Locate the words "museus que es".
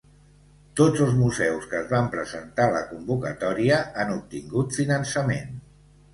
1.17-1.91